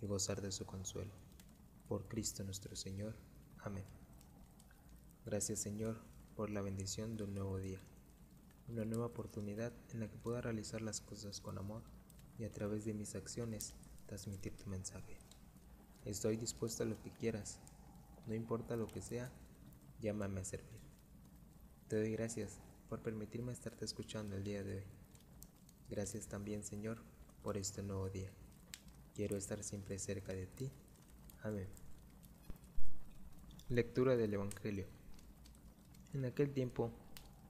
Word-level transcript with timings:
y 0.00 0.06
gozar 0.06 0.40
de 0.40 0.52
su 0.52 0.66
consuelo. 0.66 1.12
Por 1.88 2.06
Cristo 2.08 2.44
nuestro 2.44 2.76
Señor. 2.76 3.16
Amén. 3.58 3.84
Gracias 5.24 5.58
Señor 5.58 5.98
por 6.36 6.50
la 6.50 6.62
bendición 6.62 7.16
de 7.16 7.24
un 7.24 7.34
nuevo 7.34 7.58
día, 7.58 7.80
una 8.68 8.84
nueva 8.84 9.06
oportunidad 9.06 9.72
en 9.92 10.00
la 10.00 10.08
que 10.08 10.16
pueda 10.16 10.40
realizar 10.40 10.80
las 10.80 11.00
cosas 11.00 11.40
con 11.40 11.58
amor 11.58 11.82
y 12.38 12.44
a 12.44 12.52
través 12.52 12.84
de 12.84 12.94
mis 12.94 13.14
acciones 13.14 13.74
transmitir 14.06 14.56
tu 14.56 14.70
mensaje. 14.70 15.18
Estoy 16.04 16.36
dispuesto 16.36 16.84
a 16.84 16.86
lo 16.86 16.98
que 17.02 17.10
quieras, 17.10 17.58
no 18.26 18.34
importa 18.34 18.76
lo 18.76 18.86
que 18.86 19.02
sea, 19.02 19.30
llámame 20.00 20.40
a 20.40 20.44
servir. 20.44 20.80
Te 21.88 21.96
doy 21.96 22.12
gracias 22.12 22.60
por 22.88 23.00
permitirme 23.02 23.52
estarte 23.52 23.84
escuchando 23.84 24.36
el 24.36 24.44
día 24.44 24.62
de 24.62 24.76
hoy. 24.76 24.84
Gracias 25.90 26.28
también 26.28 26.62
Señor 26.62 27.02
por 27.42 27.56
este 27.56 27.82
nuevo 27.82 28.08
día. 28.08 28.30
Quiero 29.18 29.36
estar 29.36 29.64
siempre 29.64 29.98
cerca 29.98 30.32
de 30.32 30.46
ti. 30.46 30.70
Amén. 31.42 31.66
Lectura 33.68 34.16
del 34.16 34.34
Evangelio. 34.34 34.86
En 36.14 36.24
aquel 36.24 36.52
tiempo 36.52 36.92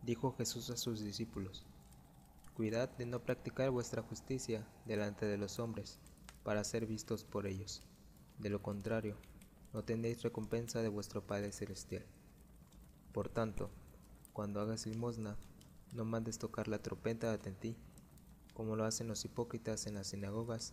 dijo 0.03 0.35
Jesús 0.39 0.71
a 0.71 0.79
sus 0.79 1.05
discípulos, 1.05 1.67
Cuidad 2.57 2.89
de 2.97 3.05
no 3.05 3.21
practicar 3.21 3.69
vuestra 3.69 4.01
justicia 4.01 4.67
delante 4.87 5.27
de 5.27 5.37
los 5.37 5.59
hombres, 5.59 5.99
para 6.43 6.65
ser 6.65 6.87
vistos 6.87 7.25
por 7.25 7.47
ellos. 7.47 7.83
De 8.39 8.49
lo 8.49 8.63
contrario, 8.63 9.19
no 9.75 9.85
tendréis 9.85 10.23
recompensa 10.23 10.81
de 10.81 10.89
vuestro 10.89 11.27
Padre 11.27 11.53
Celestial. 11.53 12.07
Por 13.13 13.29
tanto, 13.29 13.69
cuando 14.33 14.63
hagas 14.63 14.87
limosna, 14.87 15.37
no 15.93 16.07
mandes 16.07 16.39
tocar 16.39 16.67
la 16.67 16.81
trompeta 16.81 17.31
ante 17.31 17.53
ti, 17.53 17.77
como 18.55 18.75
lo 18.75 18.87
hacen 18.87 19.07
los 19.07 19.23
hipócritas 19.27 19.87
en 19.87 19.97
las 19.97 20.07
sinagogas 20.07 20.73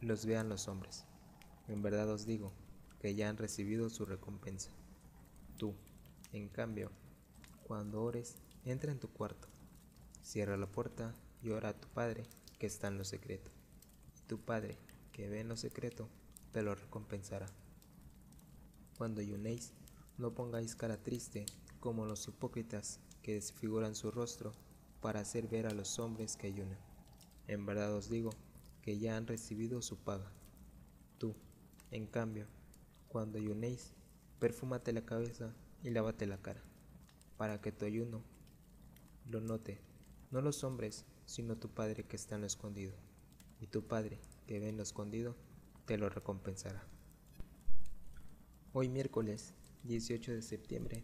los 0.00 0.26
vean 0.26 0.48
los 0.48 0.68
hombres. 0.68 1.04
En 1.68 1.82
verdad 1.82 2.08
os 2.10 2.26
digo 2.26 2.52
que 3.00 3.14
ya 3.14 3.28
han 3.28 3.36
recibido 3.36 3.88
su 3.90 4.04
recompensa. 4.04 4.70
Tú, 5.56 5.74
en 6.32 6.48
cambio, 6.48 6.90
cuando 7.66 8.02
ores, 8.02 8.36
entra 8.64 8.92
en 8.92 9.00
tu 9.00 9.08
cuarto, 9.08 9.48
cierra 10.22 10.56
la 10.56 10.66
puerta 10.66 11.14
y 11.42 11.50
ora 11.50 11.70
a 11.70 11.80
tu 11.80 11.88
Padre 11.88 12.24
que 12.58 12.66
está 12.66 12.88
en 12.88 12.98
lo 12.98 13.04
secreto. 13.04 13.50
Y 14.16 14.28
tu 14.28 14.38
Padre, 14.38 14.76
que 15.12 15.28
ve 15.28 15.40
en 15.40 15.48
lo 15.48 15.56
secreto, 15.56 16.08
te 16.52 16.62
lo 16.62 16.74
recompensará. 16.74 17.46
Cuando 18.98 19.20
ayunéis, 19.20 19.72
no 20.18 20.34
pongáis 20.34 20.74
cara 20.74 21.02
triste 21.02 21.46
como 21.80 22.06
los 22.06 22.26
hipócritas 22.28 23.00
que 23.22 23.34
desfiguran 23.34 23.94
su 23.94 24.10
rostro 24.10 24.52
para 25.00 25.20
hacer 25.20 25.48
ver 25.48 25.66
a 25.66 25.74
los 25.74 25.98
hombres 25.98 26.36
que 26.36 26.46
ayunan. 26.46 26.78
En 27.48 27.66
verdad 27.66 27.94
os 27.94 28.08
digo 28.08 28.30
que 28.86 28.98
ya 28.98 29.16
han 29.16 29.26
recibido 29.26 29.82
su 29.82 29.98
paga. 29.98 30.30
Tú, 31.18 31.34
en 31.90 32.06
cambio, 32.06 32.46
cuando 33.08 33.36
ayunéis, 33.36 33.94
perfúmate 34.38 34.92
la 34.92 35.04
cabeza 35.04 35.52
y 35.82 35.90
lávate 35.90 36.24
la 36.24 36.40
cara, 36.40 36.62
para 37.36 37.60
que 37.60 37.72
tu 37.72 37.84
ayuno 37.84 38.22
lo 39.28 39.40
note, 39.40 39.80
no 40.30 40.40
los 40.40 40.62
hombres, 40.62 41.04
sino 41.24 41.56
tu 41.56 41.68
Padre 41.68 42.04
que 42.04 42.14
está 42.14 42.36
en 42.36 42.42
lo 42.42 42.46
escondido, 42.46 42.94
y 43.60 43.66
tu 43.66 43.88
Padre 43.88 44.20
que 44.46 44.60
ve 44.60 44.68
en 44.68 44.76
lo 44.76 44.84
escondido, 44.84 45.34
te 45.84 45.98
lo 45.98 46.08
recompensará. 46.08 46.86
Hoy 48.72 48.88
miércoles 48.88 49.52
18 49.82 50.30
de 50.30 50.42
septiembre 50.42 51.02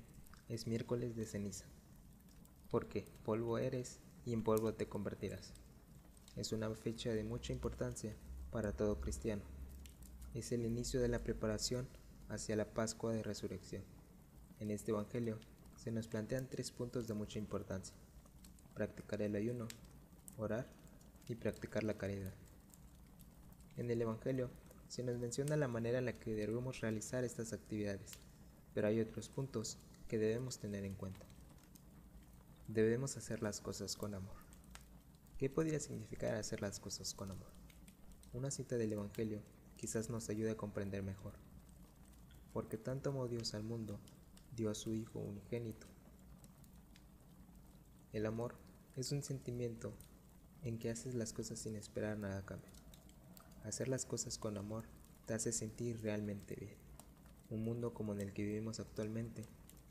es 0.49 0.69
miércoles 0.69 1.17
de 1.17 1.27
ceniza, 1.27 1.67
porque 2.71 3.07
polvo 3.25 3.59
eres 3.59 3.99
y 4.25 4.35
en 4.35 4.45
polvo 4.45 4.73
te 4.73 4.89
convertirás. 4.89 5.53
Es 6.35 6.53
una 6.53 6.75
fecha 6.75 7.11
de 7.11 7.25
mucha 7.25 7.53
importancia 7.53 8.17
para 8.51 8.73
todo 8.73 9.01
cristiano. 9.01 9.43
Es 10.35 10.51
el 10.53 10.65
inicio 10.65 11.01
de 11.01 11.09
la 11.09 11.19
preparación 11.19 11.87
hacia 12.31 12.57
la 12.57 12.65
Pascua 12.65 13.13
de 13.13 13.23
Resurrección. 13.23 13.83
En 14.59 14.71
este 14.71 14.93
Evangelio 14.93 15.39
se 15.77 15.91
nos 15.91 16.09
plantean 16.09 16.49
tres 16.49 16.71
puntos 16.71 17.07
de 17.07 17.13
mucha 17.13 17.39
importancia. 17.39 17.95
Practicar 18.73 19.21
el 19.21 19.37
ayuno, 19.37 19.69
orar 20.39 20.67
y 21.29 21.35
practicar 21.35 21.85
la 21.85 21.99
caridad. 21.99 22.33
En 23.77 23.91
el 23.91 24.01
Evangelio 24.01 24.51
se 24.89 25.03
nos 25.03 25.19
menciona 25.19 25.57
la 25.57 25.69
manera 25.69 25.99
en 25.99 26.07
la 26.07 26.19
que 26.19 26.35
debemos 26.35 26.81
realizar 26.81 27.25
estas 27.25 27.53
actividades, 27.53 28.13
pero 28.73 28.89
hay 28.89 29.01
otros 29.01 29.29
puntos 29.29 29.77
que 30.09 30.17
debemos 30.17 30.59
tener 30.59 30.87
en 30.87 30.95
cuenta. 30.95 31.27
Debemos 32.69 33.19
hacer 33.19 33.43
las 33.43 33.61
cosas 33.61 33.97
con 33.97 34.15
amor. 34.15 34.52
¿Qué 35.43 35.51
podría 35.51 35.81
significar 35.81 36.37
hacer 36.37 36.63
las 36.63 36.79
cosas 36.79 37.15
con 37.15 37.33
amor? 37.33 37.51
Una 38.33 38.53
cita 38.53 38.77
del 38.77 38.93
Evangelio 38.93 39.43
quizás 39.77 40.09
nos 40.09 40.29
ayude 40.29 40.53
a 40.53 40.57
comprender 40.57 41.03
mejor. 41.03 41.33
Porque 42.53 42.79
tanto 42.79 43.11
amó 43.11 43.27
Dios 43.27 43.53
al 43.55 43.65
mundo, 43.65 43.99
dio 44.55 44.71
a 44.71 44.77
su 44.77 44.95
Hijo 44.95 45.19
unigénito. 45.19 45.89
El 48.13 48.25
amor 48.27 48.55
es 48.95 49.11
un 49.11 49.25
sentimiento 49.25 49.93
en 50.63 50.79
que 50.79 50.91
haces 50.91 51.17
las 51.17 51.33
cosas 51.33 51.59
sin 51.59 51.75
esperar 51.75 52.19
nada 52.19 52.39
a 52.39 52.47
cambio. 52.47 52.71
Hacer 53.65 53.89
las 53.89 54.07
cosas 54.07 54.39
con 54.39 54.57
amor 54.57 54.85
te 55.27 55.35
hace 55.35 55.51
sentir 55.51 56.03
realmente 56.03 56.55
bien. 56.55 56.77
Un 57.51 57.65
mundo 57.65 57.93
como 57.93 58.13
en 58.13 58.21
el 58.21 58.33
que 58.33 58.45
vivimos 58.45 58.79
actualmente, 58.79 59.45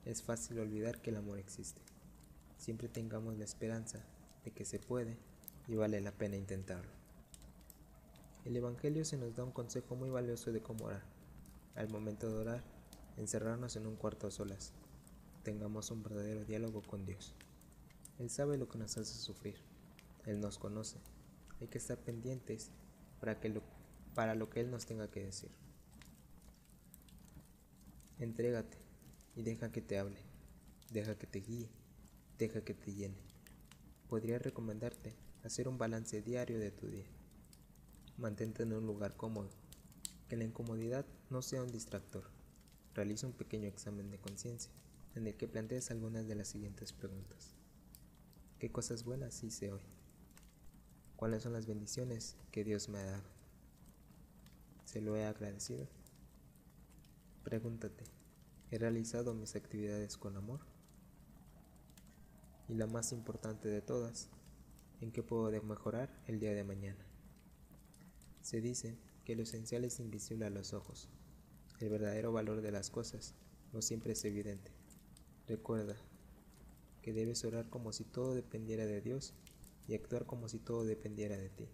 es 0.06 0.24
fácil 0.24 0.60
olvidar 0.60 1.02
que 1.02 1.10
el 1.10 1.18
amor 1.18 1.40
existe. 1.40 1.82
Siempre 2.58 2.88
tengamos 2.88 3.38
la 3.38 3.44
esperanza 3.44 4.02
de 4.46 4.52
que 4.52 4.64
se 4.64 4.80
puede 4.80 5.18
y 5.68 5.76
vale 5.76 6.02
la 6.02 6.12
pena 6.12 6.36
intentarlo. 6.36 6.92
El 8.46 8.56
Evangelio 8.56 9.06
se 9.06 9.18
nos 9.18 9.36
da 9.36 9.44
un 9.44 9.52
consejo 9.52 9.96
muy 9.96 10.10
valioso 10.10 10.52
de 10.52 10.62
cómo 10.62 10.86
orar. 10.86 11.04
Al 11.76 11.90
momento 11.90 12.28
de 12.30 12.38
orar, 12.38 12.64
encerrarnos 13.18 13.76
en 13.76 13.86
un 13.86 13.96
cuarto 13.96 14.28
a 14.28 14.32
solas. 14.32 14.74
Tengamos 15.44 15.92
un 15.92 16.02
verdadero 16.02 16.44
diálogo 16.44 16.82
con 16.82 17.06
Dios. 17.06 17.36
Él 18.20 18.30
sabe 18.30 18.58
lo 18.58 18.68
que 18.68 18.80
nos 18.80 18.98
hace 18.98 19.14
sufrir. 19.14 19.56
Él 20.26 20.40
nos 20.40 20.58
conoce. 20.58 20.98
Hay 21.60 21.68
que 21.68 21.78
estar 21.78 21.98
pendientes 21.98 22.72
para, 23.20 23.40
que 23.40 23.50
lo, 23.50 23.62
para 24.16 24.36
lo 24.36 24.50
que 24.50 24.62
Él 24.62 24.72
nos 24.72 24.86
tenga 24.86 25.10
que 25.10 25.24
decir. 25.24 25.52
Entrégate 28.20 28.78
y 29.36 29.44
deja 29.44 29.72
que 29.72 29.82
te 29.82 29.98
hable, 29.98 30.20
deja 30.92 31.18
que 31.18 31.26
te 31.28 31.40
guíe, 31.40 31.70
deja 32.38 32.62
que 32.62 32.74
te 32.74 32.94
llene. 32.94 33.18
Podría 34.10 34.38
recomendarte 34.40 35.16
hacer 35.44 35.68
un 35.68 35.78
balance 35.78 36.22
diario 36.22 36.60
de 36.60 36.72
tu 36.72 36.88
día. 36.88 37.08
Mantente 38.18 38.64
en 38.64 38.74
un 38.74 38.86
lugar 38.86 39.16
cómodo, 39.16 39.50
que 40.28 40.38
la 40.38 40.44
incomodidad 40.44 41.06
no 41.30 41.42
sea 41.42 41.64
un 41.64 41.72
distractor. 41.72 42.24
Realiza 42.94 43.28
un 43.28 43.34
pequeño 43.34 43.68
examen 43.68 44.12
de 44.12 44.20
conciencia 44.20 44.72
en 45.16 45.28
el 45.28 45.36
que 45.36 45.48
plantees 45.48 45.92
algunas 45.92 46.28
de 46.28 46.36
las 46.36 46.48
siguientes 46.48 46.94
preguntas. 46.94 47.54
¿Qué 48.60 48.72
cosas 48.72 49.04
buenas 49.04 49.44
hice 49.44 49.72
hoy? 49.72 49.82
¿Cuáles 51.16 51.44
son 51.44 51.54
las 51.54 51.66
bendiciones 51.66 52.36
que 52.52 52.64
Dios 52.64 52.90
me 52.90 53.00
ha 53.00 53.06
dado? 53.06 53.30
¿Se 54.86 55.02
lo 55.02 55.16
he 55.16 55.26
agradecido? 55.26 55.88
Pregúntate, 57.44 58.04
¿he 58.70 58.78
realizado 58.78 59.34
mis 59.34 59.56
actividades 59.56 60.18
con 60.18 60.38
amor? 60.38 60.60
Y 62.70 62.76
la 62.76 62.88
más 62.88 63.12
importante 63.12 63.68
de 63.68 63.82
todas, 63.82 64.30
¿en 65.02 65.12
qué 65.12 65.24
puedo 65.24 65.52
mejorar 65.64 66.10
el 66.28 66.40
día 66.40 66.54
de 66.54 66.64
mañana? 66.64 67.04
Se 68.42 68.62
dice 68.62 68.98
que 69.26 69.36
lo 69.36 69.44
esencial 69.44 69.84
es 69.84 70.00
invisible 70.00 70.46
a 70.46 70.50
los 70.50 70.74
ojos. 70.74 71.10
El 71.80 71.90
verdadero 71.90 72.32
valor 72.32 72.62
de 72.62 72.72
las 72.72 72.90
cosas 72.90 73.34
no 73.74 73.82
siempre 73.82 74.14
es 74.14 74.24
evidente. 74.26 74.72
Recuerda 75.48 75.96
que 77.02 77.14
debes 77.14 77.44
orar 77.44 77.70
como 77.70 77.92
si 77.94 78.04
todo 78.04 78.36
dependiera 78.36 78.86
de 78.86 79.02
Dios 79.02 79.34
y 79.88 79.96
actuar 79.96 80.26
como 80.26 80.48
si 80.48 80.60
todo 80.60 80.86
dependiera 80.86 81.36
de 81.36 81.50
ti. 81.50 81.68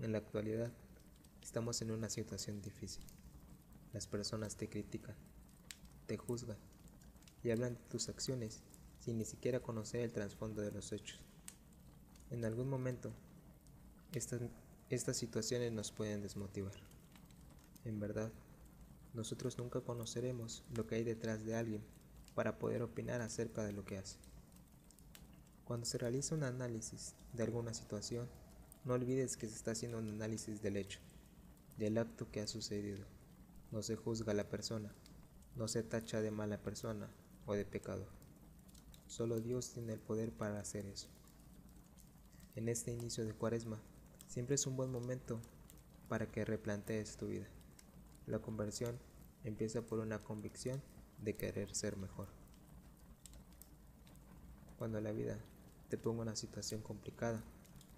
En 0.00 0.12
la 0.12 0.18
actualidad, 0.18 0.72
estamos 1.42 1.80
en 1.82 1.90
una 1.90 2.10
situación 2.10 2.60
difícil. 2.60 3.04
Las 3.92 4.06
personas 4.06 4.56
te 4.56 4.68
critican, 4.68 5.16
te 6.06 6.16
juzgan 6.16 6.58
y 7.42 7.50
hablan 7.50 7.74
de 7.74 7.80
tus 7.88 8.08
acciones 8.08 8.62
sin 8.98 9.18
ni 9.18 9.24
siquiera 9.24 9.60
conocer 9.60 10.02
el 10.02 10.12
trasfondo 10.12 10.60
de 10.60 10.70
los 10.70 10.92
hechos. 10.92 11.29
En 12.30 12.44
algún 12.44 12.68
momento, 12.68 13.12
estas, 14.12 15.16
situaciones 15.16 15.72
nos 15.72 15.90
pueden 15.90 16.22
desmotivar. 16.22 16.74
En 17.84 17.98
verdad, 17.98 18.30
nosotros 19.14 19.58
nunca 19.58 19.80
conoceremos 19.80 20.62
lo 20.76 20.86
que 20.86 20.94
hay 20.94 21.02
detrás 21.02 21.44
de 21.44 21.56
alguien 21.56 21.82
para 22.36 22.56
poder 22.58 22.82
opinar 22.82 23.20
acerca 23.20 23.64
de 23.64 23.72
lo 23.72 23.84
que 23.84 23.98
hace. 23.98 24.16
Cuando 25.64 25.86
se 25.86 25.98
realiza 25.98 26.36
un 26.36 26.44
análisis 26.44 27.14
de 27.32 27.42
alguna 27.42 27.74
situación, 27.74 28.28
no 28.84 28.94
olvides 28.94 29.36
que 29.36 29.48
se 29.48 29.56
está 29.56 29.72
haciendo 29.72 29.98
un 29.98 30.08
análisis 30.08 30.62
del 30.62 30.76
hecho, 30.76 31.00
del 31.78 31.98
acto 31.98 32.30
que 32.30 32.40
ha 32.40 32.46
sucedido. 32.46 33.04
No 33.72 33.82
se 33.82 33.96
juzga 33.96 34.30
a 34.30 34.36
la 34.36 34.48
persona, 34.48 34.94
no 35.56 35.66
se 35.66 35.82
tacha 35.82 36.20
de 36.20 36.30
mala 36.30 36.58
persona 36.58 37.10
o 37.46 37.54
de 37.54 37.64
pecador. 37.64 38.08
Solo 39.08 39.40
Dios 39.40 39.70
tiene 39.72 39.94
el 39.94 40.00
poder 40.00 40.30
para 40.30 40.60
hacer 40.60 40.86
eso. 40.86 41.08
En 42.60 42.68
este 42.68 42.92
inicio 42.92 43.24
de 43.24 43.32
cuaresma, 43.32 43.80
siempre 44.28 44.56
es 44.56 44.66
un 44.66 44.76
buen 44.76 44.92
momento 44.92 45.40
para 46.10 46.30
que 46.30 46.44
replantees 46.44 47.16
tu 47.16 47.28
vida. 47.28 47.46
La 48.26 48.40
conversión 48.40 48.98
empieza 49.44 49.80
por 49.80 49.98
una 49.98 50.18
convicción 50.18 50.82
de 51.24 51.36
querer 51.36 51.74
ser 51.74 51.96
mejor. 51.96 52.28
Cuando 54.78 55.00
la 55.00 55.10
vida 55.10 55.38
te 55.88 55.96
ponga 55.96 56.20
una 56.20 56.36
situación 56.36 56.82
complicada, 56.82 57.42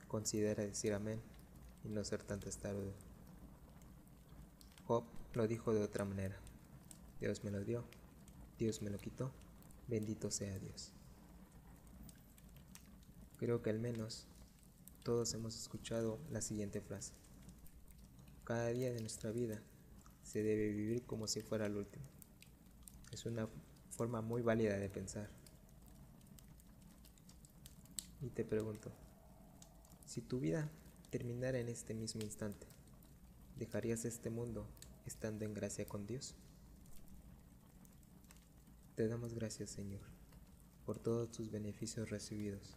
considera 0.06 0.62
decir 0.62 0.92
amén 0.92 1.20
y 1.82 1.88
no 1.88 2.04
ser 2.04 2.22
tan 2.22 2.38
testarudo. 2.38 2.92
Job 4.86 5.02
lo 5.34 5.48
dijo 5.48 5.74
de 5.74 5.82
otra 5.82 6.04
manera. 6.04 6.38
Dios 7.18 7.42
me 7.42 7.50
lo 7.50 7.64
dio, 7.64 7.82
Dios 8.60 8.80
me 8.80 8.90
lo 8.90 8.98
quitó, 8.98 9.32
bendito 9.88 10.30
sea 10.30 10.56
Dios. 10.60 10.92
Creo 13.38 13.60
que 13.60 13.70
al 13.70 13.80
menos 13.80 14.28
todos 15.02 15.32
hemos 15.34 15.56
escuchado 15.56 16.18
la 16.30 16.40
siguiente 16.40 16.80
frase. 16.80 17.12
Cada 18.44 18.68
día 18.68 18.92
de 18.92 19.00
nuestra 19.00 19.30
vida 19.30 19.62
se 20.22 20.42
debe 20.42 20.68
vivir 20.68 21.04
como 21.04 21.26
si 21.26 21.42
fuera 21.42 21.66
el 21.66 21.76
último. 21.76 22.04
Es 23.10 23.26
una 23.26 23.48
forma 23.90 24.20
muy 24.20 24.42
válida 24.42 24.76
de 24.78 24.88
pensar. 24.88 25.28
Y 28.20 28.30
te 28.30 28.44
pregunto, 28.44 28.92
si 30.06 30.20
tu 30.20 30.40
vida 30.40 30.70
terminara 31.10 31.58
en 31.58 31.68
este 31.68 31.94
mismo 31.94 32.22
instante, 32.22 32.66
¿dejarías 33.58 34.04
este 34.04 34.30
mundo 34.30 34.66
estando 35.06 35.44
en 35.44 35.54
gracia 35.54 35.86
con 35.86 36.06
Dios. 36.06 36.34
Te 38.94 39.08
damos 39.08 39.34
gracias, 39.34 39.70
Señor, 39.70 40.02
por 40.84 40.98
todos 40.98 41.30
tus 41.32 41.50
beneficios 41.50 42.10
recibidos. 42.10 42.76